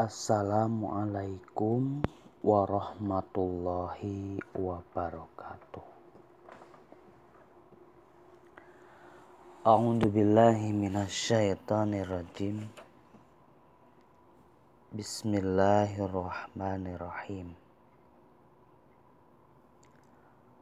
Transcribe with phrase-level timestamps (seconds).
[0.00, 2.00] Assalamualaikum
[2.40, 5.84] warahmatullahi wabarakatuh.
[9.60, 12.64] A'udzu billahi minasyaitonir rajim.
[14.96, 17.52] Bismillahirrahmanirrahim.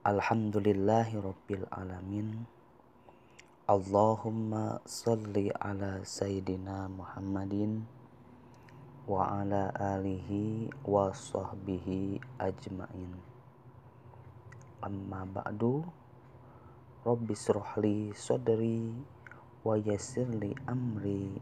[0.02, 2.42] Alhamdulillahi rabbil alamin.
[3.70, 7.97] Allahumma salli ala sayyidina Muhammadin
[9.08, 13.16] wa ala alihi wa sahbihi ajmain.
[14.84, 15.80] Amma ba'du
[17.08, 18.92] rabbi srohli sodri
[19.64, 21.40] wa yassirli amri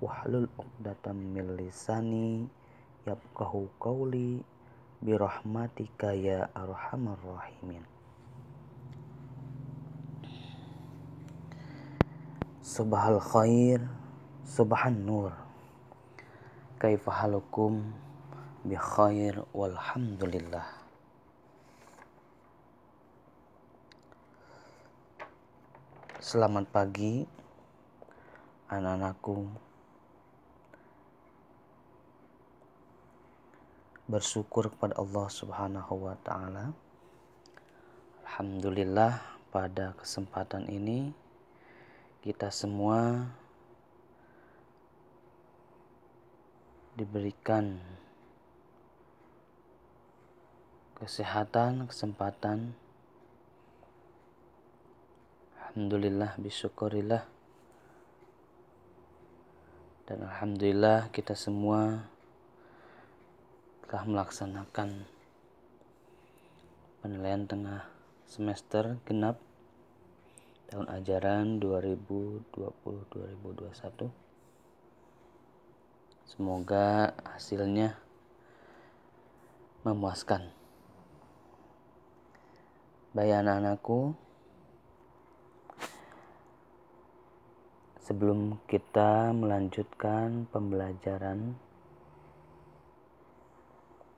[0.00, 2.48] wahlul uqdatam min lisani
[3.04, 4.40] yafqahu qawli
[5.04, 7.84] birahmatika ya arhamar rahimin.
[12.64, 13.84] Subhal khair
[14.48, 15.43] Subhan nur
[16.84, 17.80] Kaifahalukum
[18.60, 20.68] bi khair walhamdulillah.
[26.20, 27.24] Selamat pagi
[28.68, 29.48] anak-anakku.
[34.04, 36.68] Bersyukur kepada Allah Subhanahu wa taala.
[38.28, 41.16] Alhamdulillah pada kesempatan ini
[42.20, 43.32] kita semua
[46.94, 47.82] diberikan
[50.94, 52.78] kesehatan, kesempatan.
[55.58, 57.26] Alhamdulillah, bisyukurillah.
[60.06, 62.06] Dan Alhamdulillah kita semua
[63.90, 65.02] telah melaksanakan
[67.02, 67.90] penilaian tengah
[68.30, 69.42] semester genap
[70.70, 74.23] tahun ajaran 2020-2021
[76.24, 78.00] Semoga hasilnya
[79.84, 80.48] memuaskan.
[83.14, 84.16] Baik anak-anakku,
[88.04, 91.56] sebelum kita melanjutkan pembelajaran,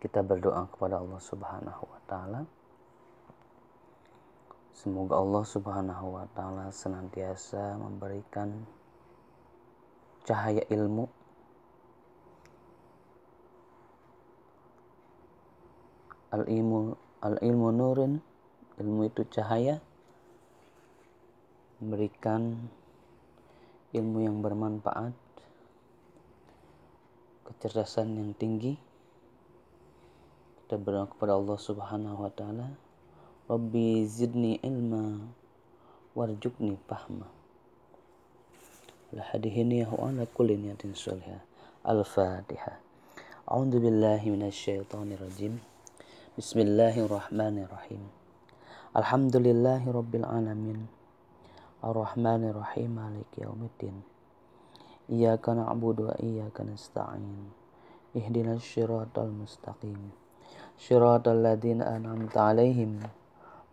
[0.03, 2.41] kita berdoa kepada Allah Subhanahu wa taala.
[4.77, 8.65] Semoga Allah Subhanahu wa taala senantiasa memberikan
[10.23, 11.11] cahaya ilmu
[16.37, 16.93] al ilmu
[17.25, 18.21] al ilmu nurun
[18.77, 19.81] ilmu itu cahaya
[21.81, 22.61] memberikan
[23.97, 25.17] ilmu yang bermanfaat
[27.49, 28.77] kecerdasan yang tinggi.
[30.61, 32.69] Kita berdoa kepada Allah Subhanahu wa taala
[33.47, 35.23] Rabbi zidni ilma
[36.13, 37.31] warjukni fahma.
[39.15, 41.41] La hadihini wa ala kulli niyatin salihah.
[41.87, 42.83] Al-fatihah
[43.47, 45.63] A'udzu billahi minasyaitonir rajim
[46.37, 48.03] بسم الله الرحمن الرحيم
[48.93, 50.81] الحمد لله رب العالمين
[51.81, 53.97] الرحمن الرحيم مالك يوم الدين
[55.17, 57.41] إياك نعبد وإياك نستعين
[58.21, 60.01] اهدنا الصراط المستقيم
[60.77, 63.01] صراط الذين أنعمت عليهم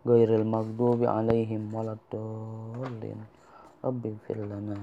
[0.08, 3.20] غير المغضوب عليهم ولا الضالين
[3.84, 4.80] رب اغفر لنا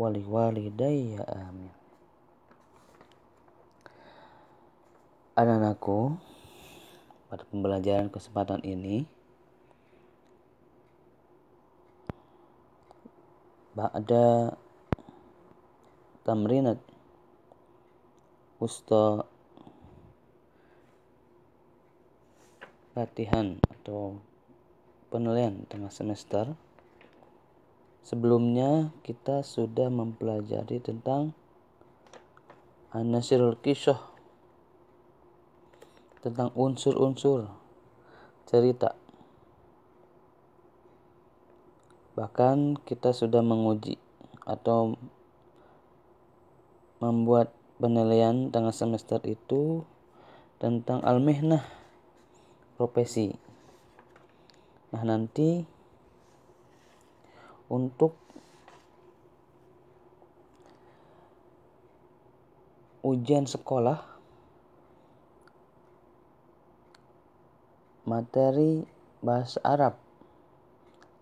[0.00, 1.74] ولوالدي آمين
[5.38, 6.00] أنا نكو
[7.30, 9.06] pada pembelajaran kesempatan ini
[13.80, 14.52] ada
[16.20, 16.76] tamrinat
[18.60, 19.24] usta
[22.92, 24.20] latihan atau
[25.08, 26.52] penilaian tengah semester.
[28.04, 31.32] Sebelumnya kita sudah mempelajari tentang
[32.92, 34.09] anasirul kisah
[36.20, 37.48] tentang unsur-unsur
[38.44, 38.92] cerita.
[42.18, 43.96] Bahkan kita sudah menguji
[44.44, 44.98] atau
[47.00, 49.88] membuat penilaian tengah semester itu
[50.60, 51.64] tentang al-mihnah
[52.76, 53.32] profesi.
[54.92, 55.64] Nah, nanti
[57.72, 58.12] untuk
[63.00, 64.09] ujian sekolah
[68.10, 68.82] materi
[69.22, 69.94] bahasa Arab.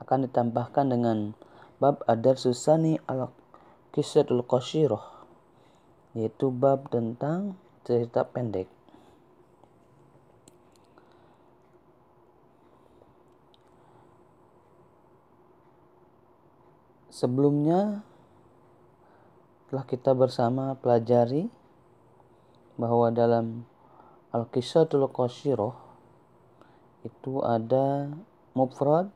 [0.00, 1.36] Akan ditambahkan dengan
[1.76, 3.28] bab adar susani al
[3.92, 5.20] kisatul qasirah
[6.16, 8.72] yaitu bab tentang cerita pendek.
[17.18, 18.06] Sebelumnya
[19.68, 21.50] telah kita bersama pelajari
[22.78, 23.66] bahwa dalam
[24.30, 25.87] Al-Qisatul Qasirah
[27.06, 28.10] itu ada
[28.54, 29.10] mufrad,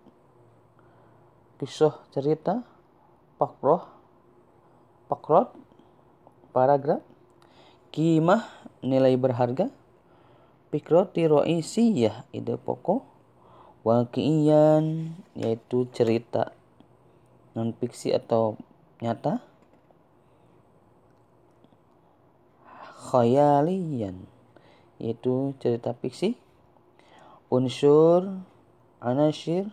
[1.58, 2.62] kisah cerita,
[3.38, 3.87] pakroh,
[5.06, 5.55] pakrot,
[6.55, 7.02] paragraf,
[7.94, 8.46] kimah,
[8.82, 9.70] nilai berharga,
[10.75, 13.06] fikroti ro'isiyah, ide pokok,
[13.87, 16.55] wakiyan, yaitu cerita
[17.52, 18.56] non fiksi atau
[18.99, 19.44] nyata,
[23.12, 24.25] khayaliyan,
[24.96, 26.42] yaitu cerita fiksi,
[27.52, 28.40] unsur,
[28.96, 29.69] anasir,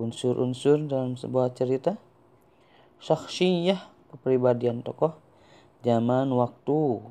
[0.00, 2.00] unsur-unsur dalam sebuah cerita,
[2.96, 5.20] syakhsiyah, kepribadian tokoh,
[5.84, 7.04] zaman, waktu,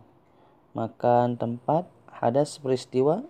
[0.74, 3.22] makan, tempat, hadas, peristiwa,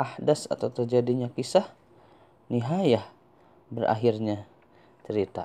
[0.00, 1.76] ahdas atau terjadinya kisah,
[2.48, 3.04] nihayah,
[3.68, 4.48] berakhirnya
[5.04, 5.44] cerita.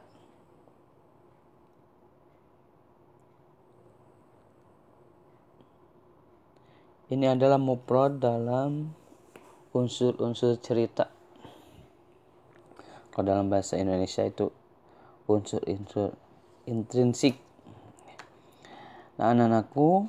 [7.12, 8.96] Ini adalah muprod dalam
[9.76, 11.12] unsur-unsur cerita.
[13.12, 14.48] Kalau dalam bahasa Indonesia itu
[15.28, 16.16] unsur-unsur
[16.64, 17.36] intrinsik.
[19.20, 20.08] Nah, anak-anakku,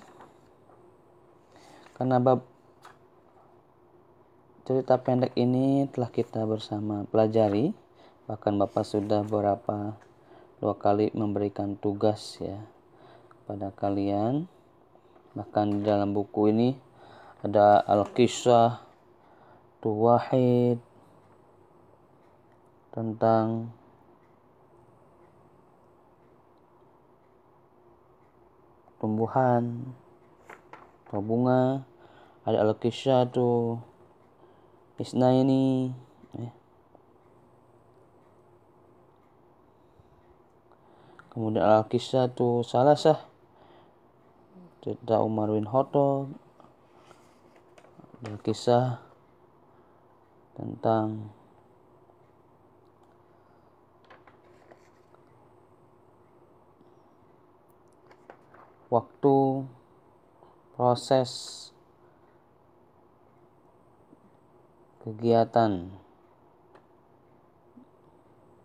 [1.98, 2.46] karena bab
[4.66, 7.70] cerita pendek ini telah kita bersama pelajari,
[8.26, 9.94] bahkan Bapak sudah beberapa
[10.58, 12.62] dua kali memberikan tugas ya
[13.46, 14.46] pada kalian.
[15.38, 16.74] Bahkan di dalam buku ini
[17.46, 18.85] ada Al-Kisah
[19.84, 20.80] Tuwahid
[22.96, 23.70] tentang
[28.96, 29.92] tumbuhan
[31.06, 31.84] atau bunga
[32.42, 33.78] ada Al-Kisah tuh
[34.96, 35.92] Isna ini
[36.34, 36.50] ya.
[41.30, 41.62] kemudian
[42.32, 43.20] tuh salah sah
[44.80, 46.32] cerita Umar bin Khattab
[48.24, 49.05] berkisah
[50.56, 51.28] tentang
[58.88, 59.36] waktu
[60.76, 61.30] proses
[65.04, 65.92] kegiatan.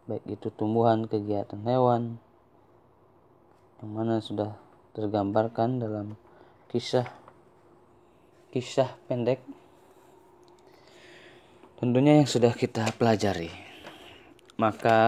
[0.10, 2.18] Baik itu tumbuhan kegiatan hewan
[3.80, 4.58] yang mana sudah
[4.92, 6.20] tergambarkan dalam
[6.68, 7.08] kisah
[8.52, 9.40] kisah pendek
[11.82, 13.50] tentunya yang sudah kita pelajari.
[14.54, 15.02] Maka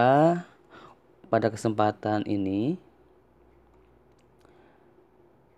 [1.30, 2.74] pada kesempatan ini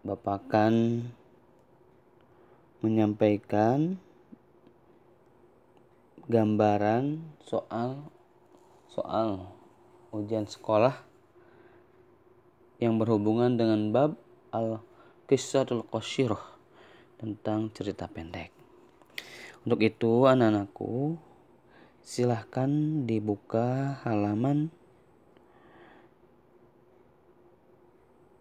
[0.05, 1.03] Bapak akan
[2.85, 3.97] menyampaikan
[6.29, 8.05] gambaran soal
[8.93, 9.57] soal
[10.13, 11.01] ujian sekolah
[12.77, 14.21] yang berhubungan dengan bab
[14.53, 16.45] al-qissatul qasyirah
[17.17, 18.56] tentang cerita pendek.
[19.67, 21.19] Untuk itu anak-anakku
[22.07, 22.71] silahkan
[23.03, 24.71] dibuka halaman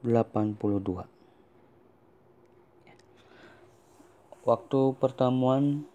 [0.06, 1.10] 82.
[4.46, 5.90] Waktu pertemuan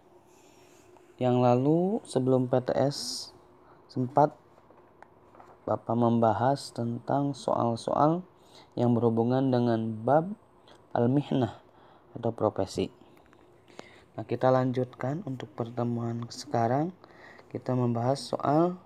[1.22, 3.30] yang lalu sebelum PTS
[3.86, 4.34] sempat
[5.62, 8.26] Bapak membahas tentang soal-soal
[8.74, 10.34] yang berhubungan dengan bab
[10.90, 11.62] al-mihnah
[12.18, 12.99] atau profesi.
[14.20, 16.92] Nah, kita lanjutkan untuk pertemuan sekarang.
[17.48, 18.76] Kita membahas soal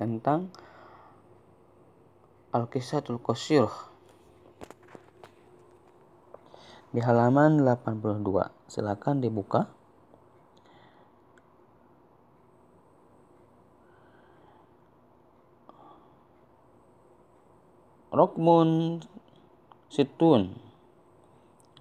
[0.00, 0.48] tentang
[2.48, 3.68] Al-Qisatul Qasyir
[6.96, 8.48] di halaman 82.
[8.72, 9.68] Silakan dibuka.
[18.08, 19.04] Rokmun
[19.92, 20.56] Situn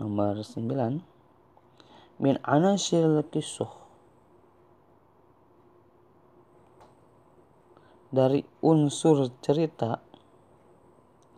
[0.04, 1.09] nomor 9
[2.20, 3.72] min anasir kisah
[8.12, 10.04] dari unsur cerita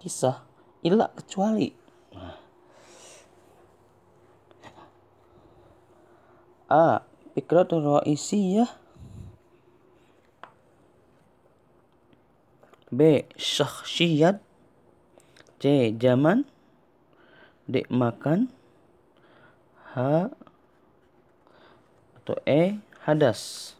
[0.01, 0.41] kisah
[0.81, 1.81] ilah kecuali
[6.71, 7.03] A.
[7.35, 8.71] Fikratun ra'isiyah
[12.87, 13.27] B.
[13.35, 14.39] Syakhsiyat
[15.59, 15.91] C.
[15.99, 16.47] Zaman
[17.67, 17.83] D.
[17.91, 18.47] Makan
[19.91, 20.31] H
[22.31, 22.79] atau E.
[23.03, 23.73] Hadas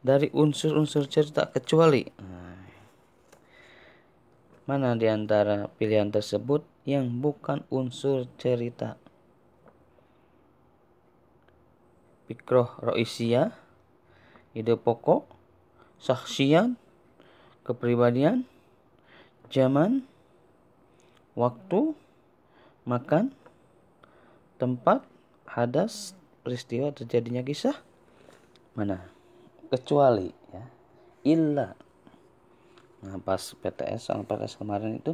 [0.00, 2.08] dari unsur-unsur cerita kecuali
[4.64, 8.96] mana di antara pilihan tersebut yang bukan unsur cerita
[12.30, 13.52] Fikroh Roisia
[14.56, 15.26] ide pokok
[16.00, 16.80] saksian
[17.66, 18.46] kepribadian
[19.50, 20.06] zaman
[21.36, 21.92] waktu
[22.86, 23.34] makan,
[24.62, 25.02] tempat,
[25.44, 27.76] hadas, peristiwa terjadinya kisah
[28.74, 29.12] mana?
[29.68, 30.64] Kecuali ya.
[31.26, 31.76] Illa.
[33.00, 35.12] Nah, pas PTS soal PTS kemarin itu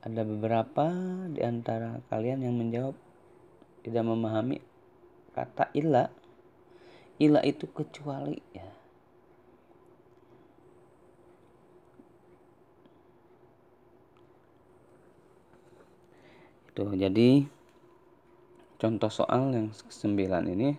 [0.00, 0.88] ada beberapa
[1.28, 2.96] di antara kalian yang menjawab
[3.84, 4.64] tidak memahami
[5.36, 6.08] kata illa.
[7.20, 8.68] Illa itu kecuali ya.
[16.72, 17.59] Itu jadi
[18.80, 20.70] contoh soal yang sembilan ini.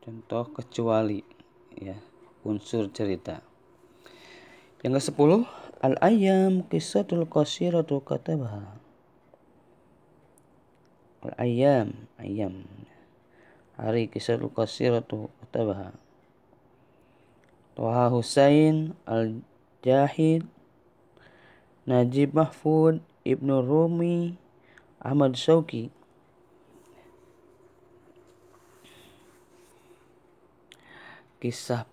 [0.00, 1.20] Contoh kecuali
[1.76, 1.98] ya
[2.46, 3.42] unsur cerita.
[4.80, 5.42] Yang ke sepuluh
[5.84, 8.80] al ayam kisatul qasiratul katabaha.
[11.26, 12.64] Al ayam ayam
[13.76, 15.92] hari kisatul qasiratul katabaha.
[17.76, 19.44] Toha Husain al
[19.84, 20.48] Jahid
[21.84, 24.38] Najib Mahfud Ibnu Rumi,
[25.02, 25.90] Ahmad Syauqi.
[31.42, 31.90] Kisah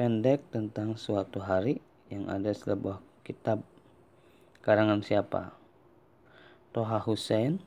[0.00, 3.60] pendek tentang suatu hari yang ada sebuah kitab
[4.64, 5.52] karangan siapa?
[6.72, 7.60] Toha Hussein,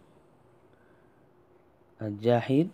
[2.01, 2.73] Al-Jahid,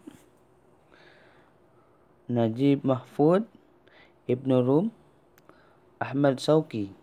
[2.31, 3.43] Najib Mahfud,
[4.31, 4.85] Ibnu Rum,
[5.99, 7.02] Ahmad Sauki.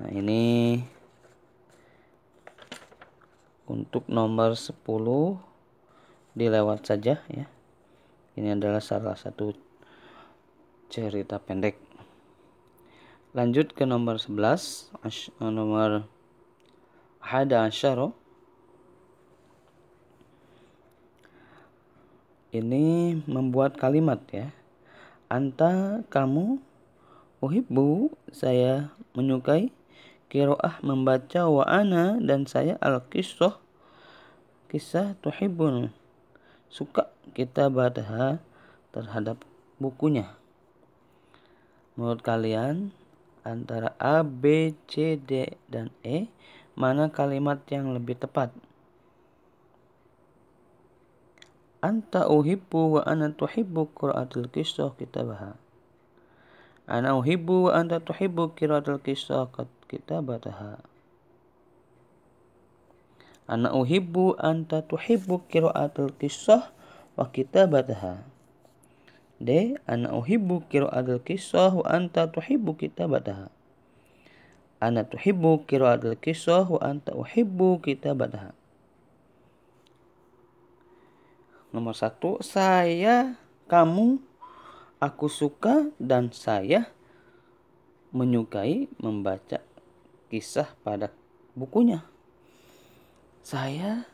[0.00, 0.80] Nah, ini
[3.68, 4.80] untuk nomor 10
[6.32, 7.44] dilewat saja ya.
[8.32, 9.52] Ini adalah salah satu
[10.88, 11.76] cerita pendek.
[13.36, 14.88] Lanjut ke nomor 11,
[15.44, 16.08] nomor
[17.20, 18.16] Hada Asyaro.
[22.56, 24.48] Ini membuat kalimat ya.
[25.28, 26.56] Anta kamu
[27.44, 29.70] uhibbu saya menyukai
[30.30, 33.58] kiroah membaca wa ana dan saya al kisah
[34.70, 35.90] kisah tuhibun
[36.70, 38.38] suka kita badaha
[38.94, 39.42] terhadap
[39.82, 40.30] bukunya.
[41.98, 42.94] Menurut kalian
[43.42, 46.30] antara A, B, C, D, dan E
[46.78, 48.54] mana kalimat yang lebih tepat?
[51.82, 55.58] Anta uhibbu wa ana tuhibbu qiraatul kisah kitabaha
[56.90, 59.46] ana uhibbu wa anta tuhibbu qiraatul kisah
[59.90, 60.78] kitabataha
[63.50, 66.70] Ana uhibbu anta tuhibbu qiraatul qissah
[67.18, 68.22] wa kitabataha.
[69.42, 69.74] D.
[69.90, 73.50] Ana uhibbu qiraatul qissah wa anta tuhibbu kitabataha.
[74.78, 78.54] Ana tuhibbu qiraatul qissah wa anta uhibbu kitabataha.
[81.74, 83.34] Nomor satu, saya,
[83.66, 84.22] kamu,
[85.02, 86.86] aku suka, dan saya
[88.14, 89.58] menyukai membaca
[90.30, 91.10] kisah pada
[91.58, 92.06] bukunya.
[93.42, 94.06] Saya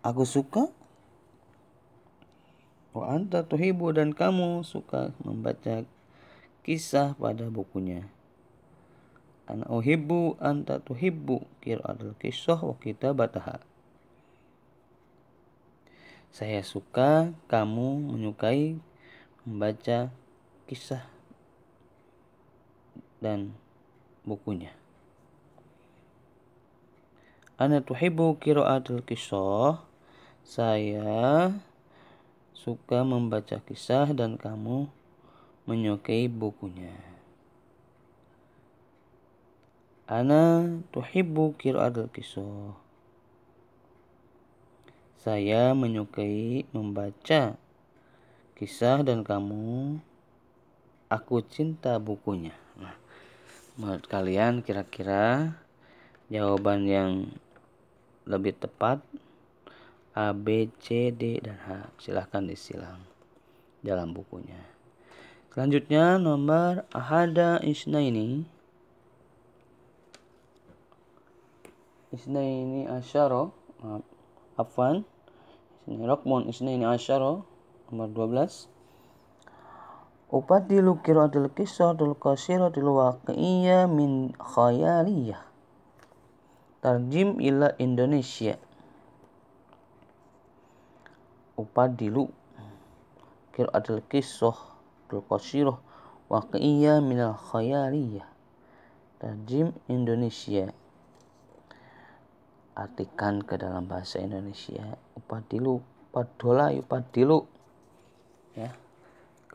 [0.00, 0.70] aku suka
[2.90, 5.86] Wa anta tuhibu dan kamu suka membaca
[6.66, 8.10] kisah pada bukunya.
[9.46, 13.62] Ana uhibbu anta tuhibbu qiraatul kisah wa kitabataha.
[16.30, 18.78] Saya suka, kamu menyukai
[19.46, 20.14] membaca
[20.70, 21.02] kisah
[23.18, 23.54] dan
[24.24, 24.72] bukunya.
[27.60, 29.84] Ana tuhibbu qiraatul kisah.
[30.40, 31.52] Saya
[32.56, 34.88] suka membaca kisah dan kamu
[35.68, 36.96] menyukai bukunya.
[40.08, 42.74] Ana tuhibbu qiraatul kisah.
[45.20, 47.60] Saya menyukai membaca
[48.56, 50.00] kisah dan kamu
[51.12, 52.56] aku cinta bukunya.
[52.80, 52.96] Nah,
[53.78, 55.54] menurut kalian kira-kira
[56.30, 57.10] jawaban yang
[58.26, 59.02] lebih tepat
[60.10, 61.94] A, B, C, D, dan H.
[62.02, 62.98] Silahkan disilang
[63.78, 64.58] dalam bukunya.
[65.54, 68.42] Selanjutnya nomor Ahada Isnaini.
[72.10, 73.54] Isnaini Asyaro.
[73.82, 74.02] Maaf.
[74.58, 75.06] Afwan.
[75.86, 77.46] Isnaini Rokmon Isnaini Asyaro.
[77.90, 78.79] Nomor 12.
[80.30, 85.42] Upadilu qiraatul qissatul qasiratul waqi'iyah min khayaliyah.
[86.78, 88.54] Tarjim ila Indonesia.
[91.58, 92.30] Upadilu
[93.58, 95.82] qiraatul qissatul qasirah
[96.30, 98.30] waqi'iyah min khayaliyah.
[99.18, 100.70] Tarjim Indonesia.
[102.78, 104.94] Artikan ke dalam bahasa Indonesia.
[105.18, 105.82] Upadilu,
[106.14, 107.50] padola, upadilu.
[108.54, 108.70] Ya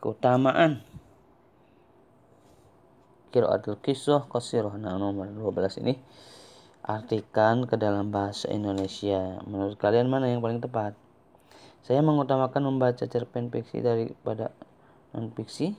[0.06, 0.86] keutamaan
[3.34, 4.78] qiraatul kisah qasirah.
[4.78, 5.98] Nah, nomor 12 ini
[6.86, 9.42] artikan ke dalam bahasa Indonesia.
[9.50, 10.94] Menurut kalian mana yang paling tepat?
[11.82, 14.54] Saya mengutamakan membaca cerpen fiksi daripada
[15.10, 15.74] non fiksi.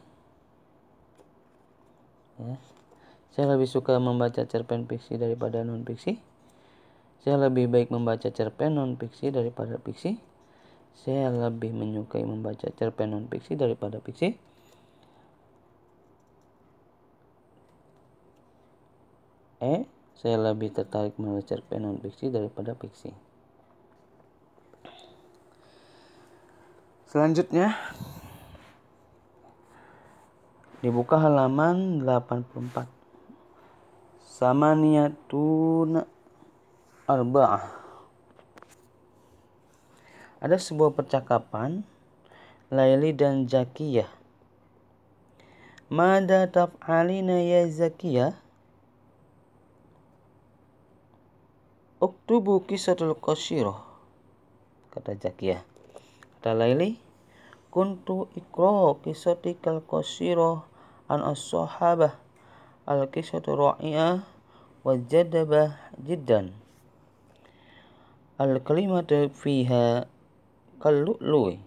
[2.44, 2.60] Ya.
[3.32, 6.20] Saya lebih suka membaca cerpen fiksi daripada non fiksi.
[7.24, 10.20] Saya lebih baik membaca cerpen non fiksi daripada fiksi.
[10.98, 14.34] Saya lebih menyukai membaca cerpen non fiksi daripada fiksi.
[19.62, 19.86] E.
[20.18, 23.14] Saya lebih tertarik membaca cerpen non fiksi daripada fiksi.
[27.08, 27.72] Selanjutnya
[30.84, 32.86] dibuka halaman 84
[34.28, 36.04] samaniyatun
[37.08, 37.87] arba'ah.
[40.38, 41.82] Ada sebuah percakapan
[42.70, 44.06] Laili dan Zakiyah.
[45.90, 48.38] Mada taf'alina ya Zakiyah?
[51.98, 53.82] Uktubu kisatul qasirah.
[54.94, 55.66] Kata Zakiyah.
[56.38, 57.02] Kata Laili,
[57.74, 60.62] kuntu ikra kisatikal qasirah
[61.10, 62.14] an as-sahabah
[62.86, 64.22] al-kisatu ra'iyah
[64.86, 66.54] wa jadabah jiddan
[68.38, 70.06] al-kalimatu fiha
[70.82, 71.62] kallu'lu'i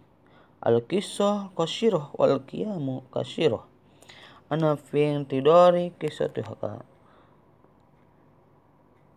[0.63, 3.65] al-kisah qasirah wal qiyamu qasirah
[4.51, 6.85] ana fi intidari kisatuha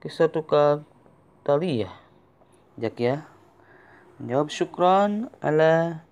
[0.04, 0.84] kisatuka
[1.48, 2.04] taliyah
[2.78, 3.30] jak ya?
[4.18, 6.06] Menjawab syukran ala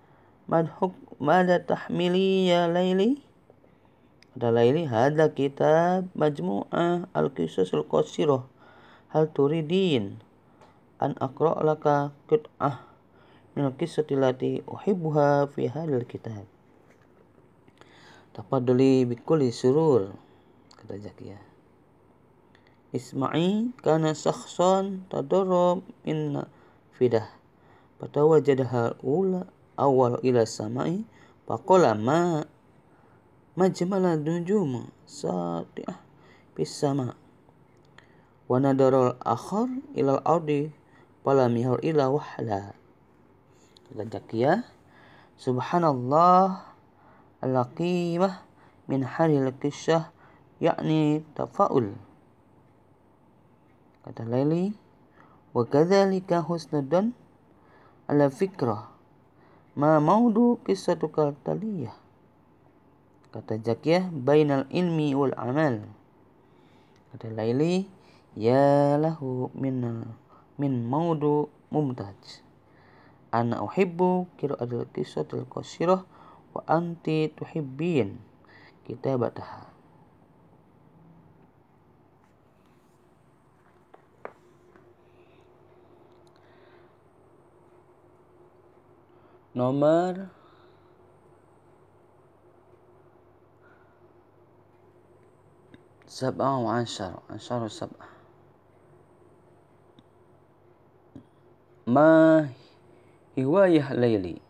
[0.46, 3.22] madhuk mada tahmili ya laili.
[4.32, 8.48] Adalah ini hadza kitab majmu'ah al-qisas al-qasirah
[9.12, 10.24] hal turidin
[11.04, 12.91] an aqra' laka qit'ah
[13.56, 16.48] min al-qissati allati uhibbuha fi hadzal kitab.
[18.32, 20.16] Tafaddali bikulli surur
[20.80, 21.36] kata Zakia.
[22.96, 26.40] Isma'i kana sakhsan tadarrab min
[26.96, 27.28] fidah.
[28.00, 31.04] Fatawajadaha ula awal ila samai
[31.48, 32.44] faqala ma
[33.56, 36.00] majmala nujum sati'ah
[36.56, 37.20] fis sama.
[38.48, 40.72] Wa nadarul akhar ilal ardi
[41.24, 42.76] pala mihar ila wahla
[43.92, 44.64] kata
[45.36, 46.64] subhanallah
[47.44, 48.44] al-qimah
[48.88, 50.12] min haril kisah
[50.64, 51.96] yakni tafaul
[54.08, 54.74] kata Laili
[55.52, 57.12] wa kadzalika husnudan
[58.08, 58.90] ala fikrah
[59.76, 62.02] ma maudu kisatuka taliyah
[63.32, 65.88] Kata Jakiyah, bainal ilmi wal amal.
[67.16, 67.88] Kata Laili,
[68.36, 70.04] ya lahu min
[70.60, 72.44] min maudu mumtaj
[73.35, 76.07] Ana uhibbu qira'atul qisatul qasirah
[76.55, 78.17] wa anti tuhibbin
[78.87, 79.75] kitabataha.
[89.57, 90.29] Nomor
[96.17, 98.09] سبعة وعشرة عشرة سبعة
[101.87, 102.49] ما
[103.39, 104.47] هواية ليلي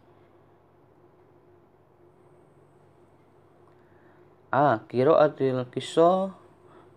[4.56, 4.80] A.
[4.88, 6.32] Qiraatul kisah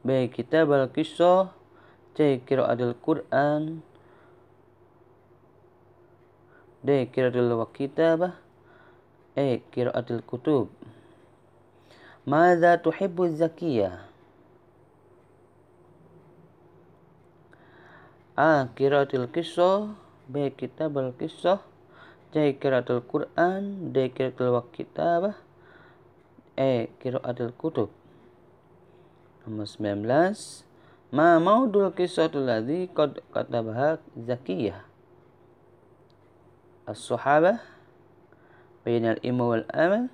[0.06, 0.32] B.
[0.32, 1.52] Kitab al-kisah
[2.16, 2.40] C.
[2.48, 3.84] Qiraatul Quran
[6.86, 7.10] D.
[7.12, 8.38] Qiraatul wakitabah
[9.36, 9.60] E.
[9.76, 10.72] Qiraatul kutub
[12.24, 14.08] Mada tuhibbu zakiyah
[18.40, 18.72] A.
[18.72, 20.00] Qiraatul Qissah
[20.32, 20.48] B.
[20.56, 21.60] Kitab al-Qissah
[22.35, 22.59] C.
[22.59, 24.11] Qiraatul Quran D.
[24.11, 25.39] Qiraatul Kitabah
[26.59, 26.91] E.
[26.99, 27.95] Qiraatul Kutub
[29.47, 30.67] Nomor 19
[31.15, 34.83] Ma maudul kisahul ladzi qad katabaha Zakiyah
[36.91, 37.63] As-Sahabah
[38.83, 40.11] Bainal ilmi wal amal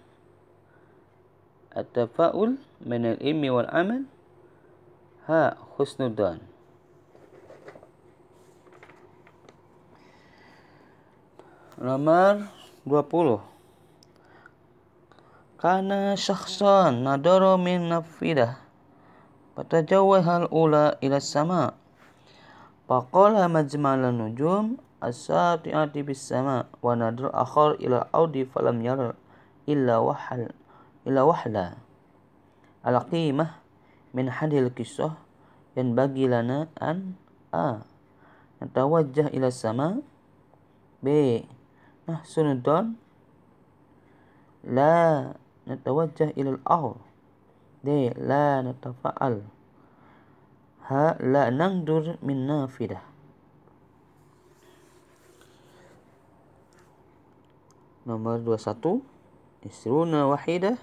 [1.72, 4.04] At-tafa'ul Bainal ilmi wal amal
[5.24, 6.49] Ha husnudan
[11.80, 12.44] Nomor
[12.84, 13.40] 20.
[15.56, 18.60] Kana syakhsan nadara min nafidah.
[19.56, 21.72] Fatajawah al-ula ila sama.
[22.84, 29.16] Faqala majmal nujum as-sati'ati bis sama wa nadar akhar ila audi falam yara
[29.64, 30.52] illa wahal
[31.08, 31.80] illa wahla.
[32.84, 33.56] Al-qimah
[34.12, 35.16] min hadil kisah
[35.72, 37.16] yang bagi lana an
[37.56, 37.88] a
[38.60, 40.04] natawajjah ila sama
[41.00, 41.40] b
[42.09, 42.93] نحسن الظن
[44.63, 45.33] لا
[45.67, 46.97] نتوجه إلى الأرض
[47.85, 48.09] D.
[48.17, 49.45] La natafa'al
[50.89, 51.21] H.
[51.21, 53.05] La nangdur min nafidah
[58.09, 59.05] Nomor 21
[59.69, 60.81] Isruna wahidah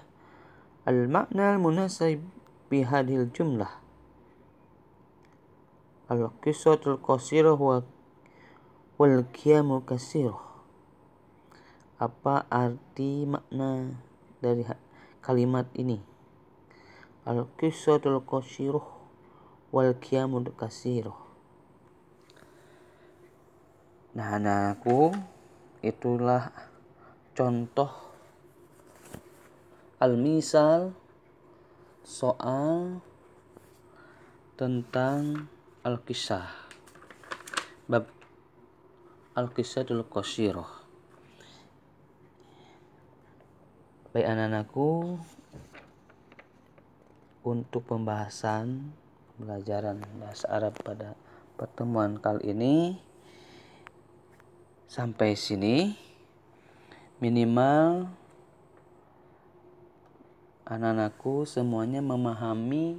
[0.87, 2.23] Al-makna al-munasib
[2.71, 3.71] bihadil jumlah
[6.07, 7.83] Al-qisatul qasirah wa
[8.95, 10.46] wal qiyamu kasirah
[11.98, 13.98] apa arti makna
[14.38, 14.62] dari
[15.18, 15.98] kalimat ini?
[17.26, 18.86] Al-qisatul qasirah
[19.74, 21.28] wal qiyamu kasirah
[24.16, 25.14] Nah, anakku,
[25.84, 26.50] itulah
[27.38, 27.92] contoh
[30.02, 30.90] al-misal
[32.02, 32.98] soal
[34.58, 35.46] tentang
[35.86, 36.50] al-kisah
[37.86, 38.10] bab
[39.38, 40.77] al-kisatul qasirah
[44.18, 45.14] baik anak-anakku
[47.46, 48.90] untuk pembahasan
[49.38, 51.14] pelajaran bahasa Arab pada
[51.54, 52.98] pertemuan kali ini
[54.90, 55.94] sampai sini.
[57.22, 58.10] Minimal
[60.66, 62.98] anak-anakku semuanya memahami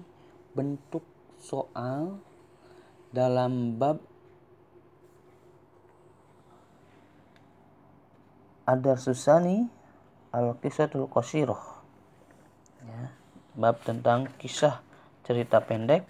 [0.55, 1.03] bentuk
[1.35, 2.15] soal
[3.11, 3.99] dalam bab
[8.63, 9.78] Adar Susani
[10.29, 11.81] Al-Kisatul Qasirah.
[12.85, 13.11] Ya,
[13.57, 14.85] bab tentang kisah
[15.25, 16.05] cerita pendek.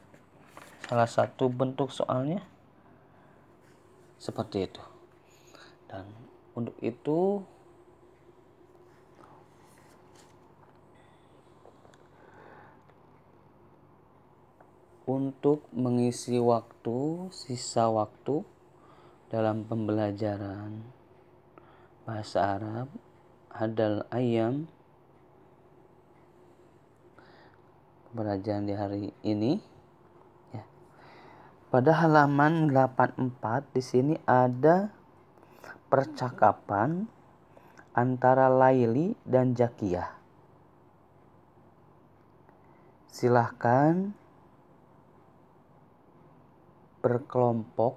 [0.91, 2.43] Salah satu bentuk soalnya
[4.19, 4.83] seperti itu.
[5.87, 6.03] Dan
[6.51, 7.41] untuk itu
[15.07, 18.43] untuk mengisi waktu, sisa waktu
[19.31, 20.83] dalam pembelajaran
[22.03, 23.08] bahasa Arab
[23.53, 24.69] hadal ayam
[28.09, 29.61] pembelajaran di hari ini
[30.49, 30.65] ya.
[31.69, 34.89] Pada halaman 84 di sini ada
[35.93, 37.05] percakapan
[37.93, 40.17] antara Laili dan Jakiyah.
[43.09, 44.15] Silahkan
[46.99, 47.95] berkelompok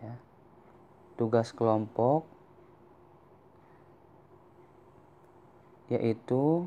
[0.00, 0.14] ya
[1.16, 2.33] tugas kelompok
[5.92, 6.64] yaitu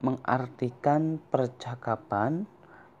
[0.00, 2.48] mengartikan percakapan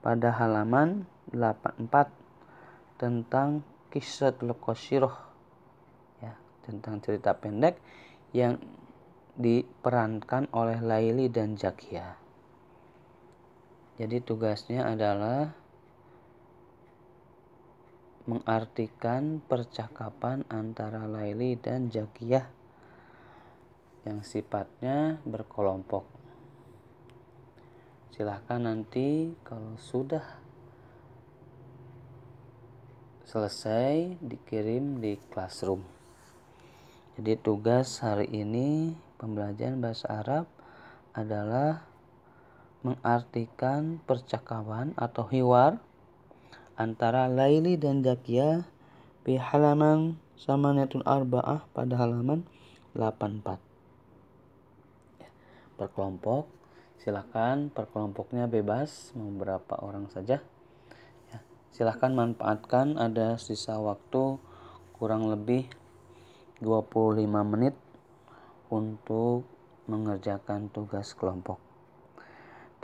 [0.04, 2.12] pada halaman 84
[3.00, 5.16] tentang kisah Qasiroh
[6.20, 6.36] ya
[6.68, 7.80] tentang cerita pendek
[8.36, 8.60] yang
[9.40, 12.20] diperankan oleh Laili dan Jakia.
[13.96, 15.52] Jadi tugasnya adalah
[18.28, 22.59] mengartikan percakapan antara Laili dan Jakiyah
[24.08, 26.04] yang sifatnya berkelompok.
[28.16, 30.24] Silahkan nanti kalau sudah
[33.30, 35.86] selesai dikirim di classroom.
[37.14, 40.44] Jadi tugas hari ini pembelajaran bahasa Arab
[41.14, 41.84] adalah
[42.82, 45.78] mengartikan percakapan atau hiwar
[46.80, 48.64] antara Laili dan Zakia
[49.22, 52.48] di halaman Samanatul Arba'ah pada halaman
[52.96, 53.69] 84.
[55.80, 56.44] Ya, berkelompok,
[57.00, 60.44] silakan perkelompoknya bebas mau berapa orang saja.
[61.32, 61.38] Ya,
[61.72, 64.36] silahkan manfaatkan ada sisa waktu
[64.92, 65.72] kurang lebih
[66.60, 67.72] 25 menit
[68.68, 69.48] untuk
[69.88, 71.56] mengerjakan tugas kelompok.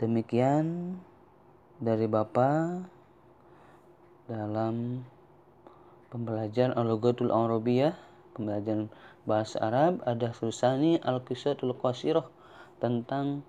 [0.01, 0.97] Demikian
[1.77, 2.81] dari Bapak
[4.25, 5.05] dalam
[6.09, 7.93] pembelajaran Al-Lughatul Arabiyah,
[8.33, 8.89] pembelajaran
[9.29, 12.36] bahasa Arab ada Susani Al-Qisatul Qasirah
[12.77, 13.41] tentang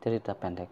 [0.00, 0.70] cerita pendek.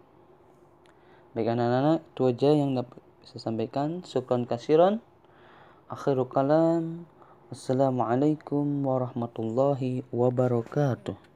[1.35, 3.99] Baik anak-anak, itu aja yang dapat saya sampaikan.
[4.07, 5.03] Syukran kasiran.
[5.91, 7.03] Akhirul kalam.
[7.51, 11.34] Assalamualaikum warahmatullahi wabarakatuh.